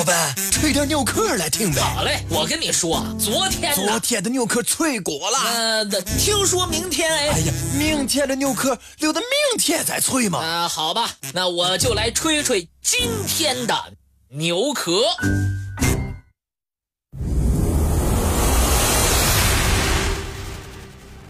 [0.00, 1.82] 老板，吹点牛壳来听呗。
[1.82, 5.38] 好嘞，我跟你说，昨天昨天的牛壳脆过了。
[5.52, 5.84] 呃，
[6.18, 7.28] 听说明天哎。
[7.28, 9.28] 哎呀，明天的牛壳留到明
[9.58, 10.38] 天再吹嘛。
[10.38, 13.92] 啊，好吧，那我就来吹吹今天的
[14.30, 15.02] 牛壳。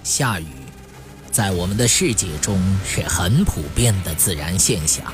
[0.04, 0.46] 下雨，
[1.32, 2.56] 在我们的世界中
[2.88, 5.12] 是很普遍的自然现象。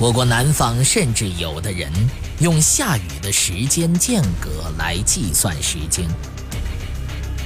[0.00, 1.90] 我国南方甚至有的人
[2.38, 6.08] 用下雨的时间间隔来计算时间。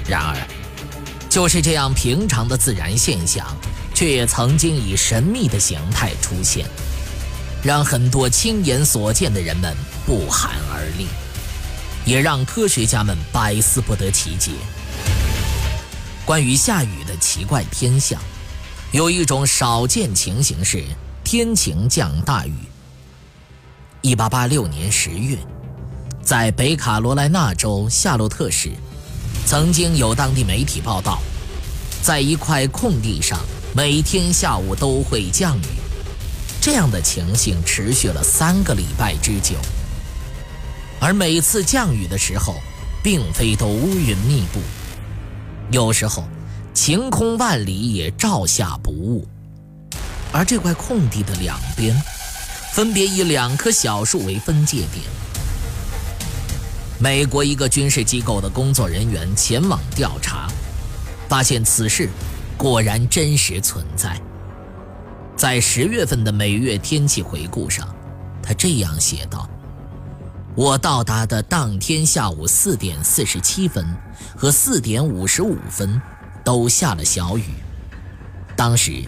[0.06, 0.36] 然而，
[1.30, 3.46] 就是这样平常的自然现象，
[3.94, 6.66] 却也曾经以神秘的形态出现，
[7.62, 9.74] 让很多亲眼所见的人们
[10.04, 11.06] 不寒而栗，
[12.04, 14.50] 也让科学家们百思不得其解。
[16.26, 18.20] 关于下雨的奇怪天象，
[18.90, 20.84] 有一种少见情形是。
[21.34, 22.52] 天晴降大雨。
[24.02, 25.38] 一八八六年十月，
[26.20, 28.68] 在北卡罗来纳州夏洛特市，
[29.46, 31.22] 曾经有当地媒体报道，
[32.02, 33.40] 在一块空地上，
[33.74, 35.64] 每天下午都会降雨。
[36.60, 39.56] 这样的情形持续了三个礼拜之久。
[41.00, 42.56] 而每次降雨的时候，
[43.02, 44.60] 并非都乌云密布，
[45.70, 46.28] 有时候
[46.74, 49.26] 晴空万里，也照下不误。
[50.32, 51.94] 而这块空地的两边，
[52.72, 55.04] 分别以两棵小树为分界点。
[56.98, 60.48] 美国一个军事机构的工作人员前往调查，
[61.28, 62.08] 发现此事
[62.56, 64.18] 果然真实存在。
[65.36, 67.86] 在十月份的每月天气回顾上，
[68.42, 69.46] 他这样写道
[70.56, 73.84] ：“我到达的当天下午四点四十七分
[74.36, 76.00] 和四点五十五分，
[76.42, 77.44] 都下了小雨。
[78.56, 79.04] 当时。”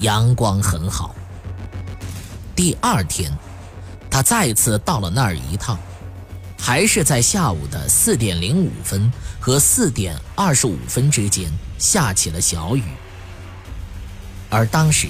[0.00, 1.14] 阳光很好。
[2.56, 3.30] 第二天，
[4.10, 5.78] 他再次到了那儿一趟，
[6.58, 12.82] 还是在下午的四点零五分和四点二十五分之间下起了小雨。
[14.48, 15.06] 而当时，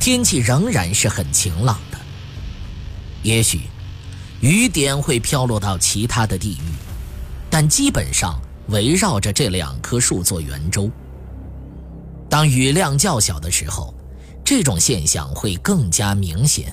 [0.00, 1.98] 天气仍然是很晴朗的。
[3.22, 3.62] 也许，
[4.40, 6.72] 雨点会飘落到其他的地域，
[7.50, 10.90] 但基本上围绕着这两棵树做圆周。
[12.30, 13.94] 当雨量较小的时候，
[14.46, 16.72] 这种现象会更加明显。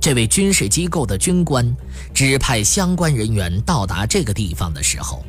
[0.00, 1.76] 这位军事机构的军官
[2.14, 5.22] 指派相关人员到达这个地方的时候，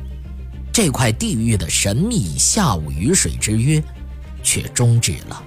[0.72, 3.82] 这块地域的神秘下午雨水之约
[4.42, 5.42] 却终止了，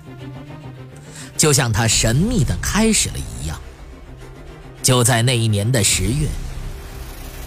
[1.36, 3.60] 就像它神秘的开始了一样。
[4.84, 6.28] 就在那一年的十月，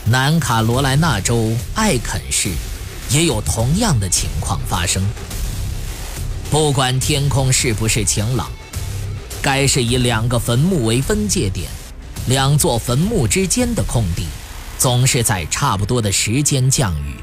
[0.07, 2.49] 南卡罗来纳州艾肯市
[3.11, 5.05] 也有同样的情况发生。
[6.55, 8.49] 不管天空是不是晴朗，
[9.43, 11.69] 该是以两个坟墓为分界点，
[12.29, 14.27] 两座坟墓之间的空地，
[14.79, 17.17] 总是在差不多的时间降雨，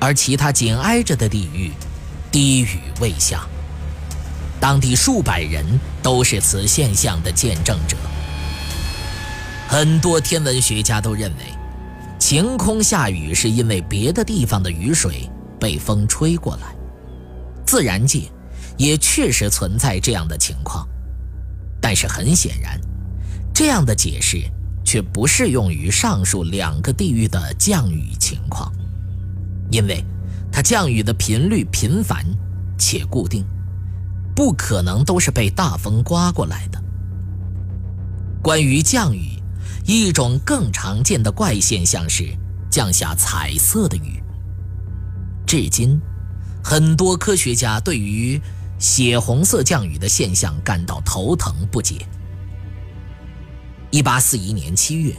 [0.00, 1.70] 而其他紧挨着的地域，
[2.32, 3.46] 低雨未下。
[4.58, 5.64] 当地数百人
[6.02, 7.96] 都是此现象的见证者。
[9.68, 11.44] 很多天文学家都认为，
[12.18, 15.30] 晴空下雨是因为别的地方的雨水
[15.60, 16.77] 被风吹过来。
[17.68, 18.22] 自然界
[18.78, 20.88] 也确实存在这样的情况，
[21.82, 22.80] 但是很显然，
[23.52, 24.42] 这样的解释
[24.82, 28.72] 却不适用于上述两个地域的降雨情况，
[29.70, 30.02] 因为
[30.50, 32.24] 它降雨的频率频繁
[32.78, 33.44] 且固定，
[34.34, 36.82] 不可能都是被大风刮过来的。
[38.42, 39.42] 关于降雨，
[39.84, 42.34] 一种更常见的怪现象是
[42.70, 44.22] 降下彩色的雨，
[45.46, 46.00] 至今。
[46.68, 48.38] 很多科学家对于
[48.78, 52.06] 血红色降雨的现象感到头疼不解。
[53.90, 55.16] 一八四一年七月，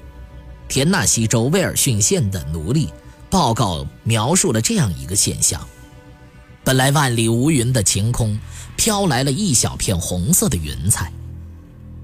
[0.67, 2.93] 田纳西州威尔逊县的奴隶
[3.31, 5.59] 报告描述了这样一个现象：
[6.63, 8.37] 本来万里无云的晴空，
[8.77, 11.11] 飘来了一小片红色的云彩，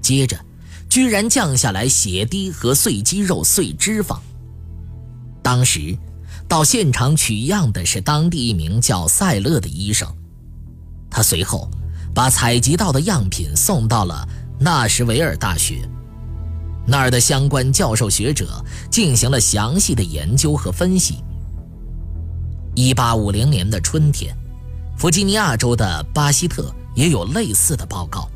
[0.02, 0.36] 接着
[0.88, 4.18] 居然降下来血滴和碎肌肉、碎脂肪。
[5.40, 5.96] 当时。
[6.48, 10.08] 到现场取样的是当地一名叫塞勒的医生，
[11.10, 11.68] 他随后
[12.14, 14.26] 把采集到的样品送到了
[14.58, 15.88] 纳什维尔大学，
[16.86, 21.22] 那儿的相关教授学者进行了详细的研究和分析。
[22.76, 24.36] 1850年的春天，
[24.96, 28.28] 弗吉尼亚州的巴希特也有类似的报告。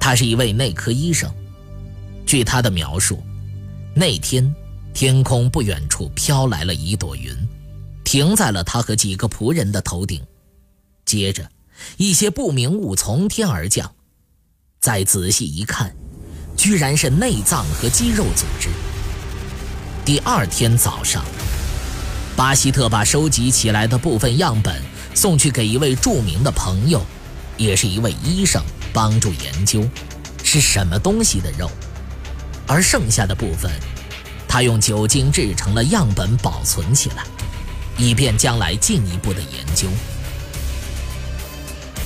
[0.00, 1.30] 他是一位内科医生，
[2.26, 3.22] 据他的描述，
[3.94, 4.52] 那天。
[4.92, 7.34] 天空不远处飘来了一朵云，
[8.04, 10.22] 停在了他和几个仆人的头顶。
[11.04, 11.48] 接着，
[11.96, 13.90] 一些不明物从天而降。
[14.80, 15.94] 再仔细一看，
[16.56, 18.68] 居然是内脏和肌肉组织。
[20.04, 21.24] 第二天早上，
[22.36, 24.82] 巴希特把收集起来的部分样本
[25.14, 27.04] 送去给一位著名的朋友，
[27.56, 28.62] 也是一位医生，
[28.92, 29.88] 帮助研究
[30.42, 31.70] 是什么东西的肉，
[32.66, 33.70] 而剩下的部分，
[34.52, 37.24] 他用酒精制成了样本保存起来，
[37.96, 39.86] 以便将来进一步的研究。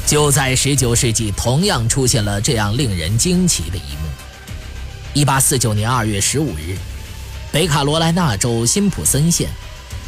[0.07, 5.25] 就在19世纪，同样出现了这样令人惊奇的一幕。
[5.25, 6.77] 1849年2月15日，
[7.51, 9.49] 北卡罗来纳州辛普森县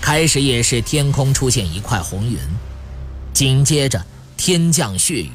[0.03, 2.37] 开始夜视，天空出现一块红云，
[3.33, 4.05] 紧接着
[4.37, 5.33] 天降血雨，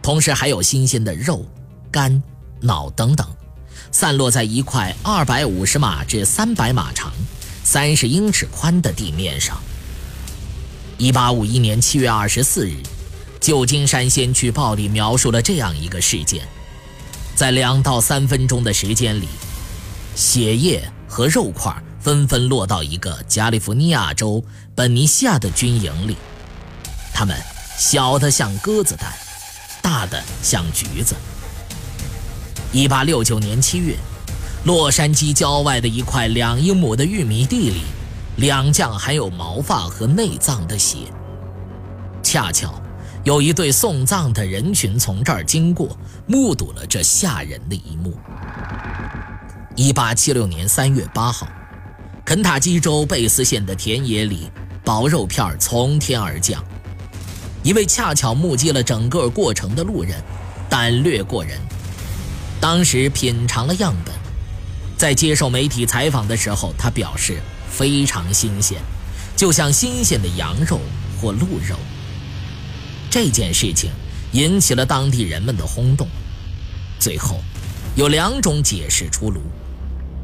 [0.00, 1.44] 同时还有新鲜的肉、
[1.90, 2.22] 肝、
[2.62, 3.28] 脑等等，
[3.92, 7.12] 散落在一块250码至300码长、
[7.66, 9.60] 30英尺宽的地面上。
[10.98, 12.76] 1851年7月24日。
[13.40, 16.48] 旧金山先驱报里描述了这样一个事件：
[17.36, 19.28] 在两到三分钟的时间里，
[20.16, 21.70] 血液和肉块
[22.00, 24.42] 纷纷落到一个加利福尼亚州
[24.74, 26.16] 本尼西亚的军营里，
[27.12, 27.36] 它们
[27.76, 29.12] 小的像鸽子蛋，
[29.82, 31.14] 大的像橘子。
[32.74, 33.94] 一八六九年七月，
[34.64, 37.82] 洛杉矶郊外的一块两英亩的玉米地里，
[38.38, 40.96] 两降含有毛发和内脏的血，
[42.20, 42.74] 恰巧。
[43.22, 48.12] 有一对送葬的人群从这儿经过，目睹了这吓人的一幕。
[49.76, 51.46] 一八七六年三月八号，
[52.24, 54.50] 肯塔基州贝斯县的田野里，
[54.84, 56.60] 薄肉片从天而降。
[57.62, 60.20] 一位恰巧目击了整个过程的路人，
[60.68, 61.56] 胆略过人，
[62.64, 64.14] 当时品尝了样本，
[64.96, 68.80] 在接受媒体采访的时候，他表示非常新鲜，
[69.36, 70.80] 就像新鲜的羊肉
[71.20, 71.76] 或鹿肉。
[73.10, 73.90] 这件事情
[74.32, 76.08] 引起了当地人们的轰动。
[76.98, 77.38] 最后，
[77.96, 79.42] 有两种解释出炉：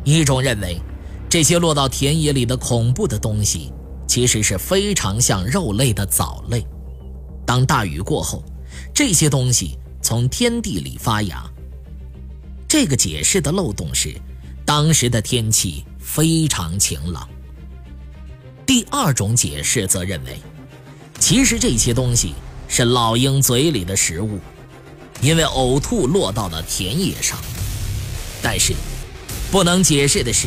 [0.02, 0.80] 一种认为，
[1.28, 3.70] 这些落到田野里的恐怖的东西，
[4.06, 6.66] 其实是非常像肉类的藻类。
[7.44, 8.42] 当大雨过后，
[8.94, 11.44] 这些东西从天地里发芽。
[12.70, 14.14] 这个解释的漏洞是，
[14.64, 17.28] 当时的天气非常晴朗。
[18.64, 20.38] 第二种解释则认为，
[21.18, 22.32] 其实这些东西。
[22.68, 24.38] 是老鹰嘴里的食物，
[25.20, 27.36] 因为呕吐落到了田野上。
[28.40, 28.74] 但是，
[29.50, 30.46] 不能解释的是，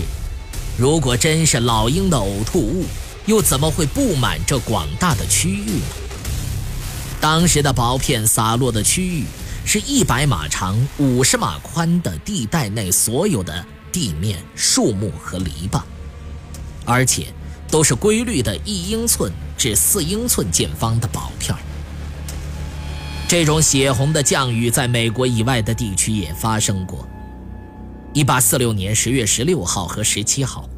[0.77, 2.85] 如果真是老鹰的呕吐物，
[3.25, 5.85] 又怎么会布满这广大的区域呢？
[7.19, 9.25] 当时的薄片洒落的区域
[9.65, 15.81] 是一百码长、五十码宽的地带内所有的地面、树木和篱笆，
[16.85, 17.27] 而且
[17.69, 21.55] 都是规律的一英寸至四英寸见方的薄片。
[23.27, 27.07] 这种血红的降雨在美国以外的地区也发生过。
[28.13, 30.69] 一八四六年十月十六号和十七号，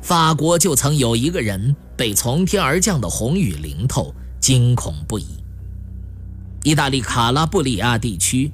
[0.00, 5.39] 法国就曾有一个人被从天而降的红雨淋透，惊恐不已。
[6.62, 8.50] 意大利卡拉布里亚地区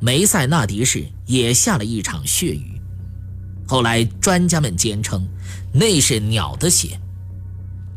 [0.00, 2.80] 梅塞纳迪市也下了一场血雨，
[3.66, 5.26] 后来专家们坚称
[5.72, 7.00] 那是鸟的血。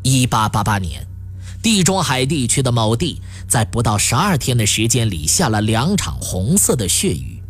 [0.02, 1.06] 一八八八年。
[1.62, 7.42] 地中海地区的某地，在不到十二天的时间里下了两场红色的血雨。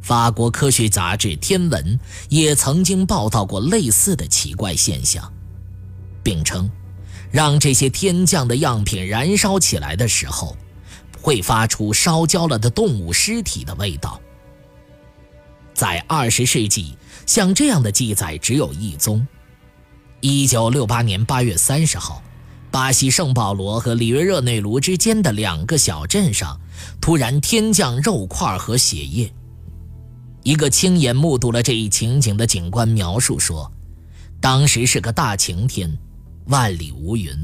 [0.00, 1.98] 法国科学杂志《天文》
[2.30, 5.30] 也曾经报道过类似的奇怪现象，
[6.22, 6.70] 并称，
[7.30, 10.56] 让这些天降的样品燃烧起来的时候，
[11.20, 14.20] 会发出烧焦了的动物尸体的味道。
[15.74, 16.96] 在二十世纪，
[17.26, 19.26] 像这样的记载只有一宗。
[20.20, 22.22] 一九六八年八月三十号。
[22.72, 26.56] 巴西圣保罗和里约热内卢之间的两个小镇上，
[27.00, 29.32] 突然天降肉块和血液。
[30.44, 33.68] 一个亲眼目睹了这一情景的警官描述说
[34.40, 35.92] ：“当时是个大晴天，
[36.46, 37.34] 万里无云。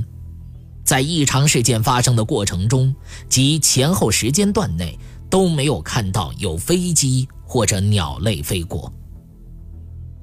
[0.87, 2.95] 在异常事件发生的过程中
[3.28, 8.90] 及前后时间段内，都没有看到有飞机或者鸟类飞过。”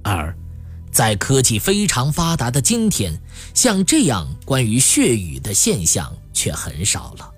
[0.02, 0.36] 二。
[0.92, 3.20] 在科技非常发达的今天，
[3.56, 7.34] 像这样关于血雨的现象却很少了。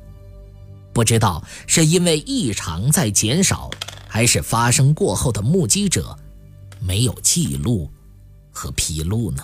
[0.92, 3.72] 不知道是因为异常在减少，
[4.10, 6.20] 还是发生过后的目击者
[6.82, 7.90] 没有记录
[8.52, 9.42] 和披露呢？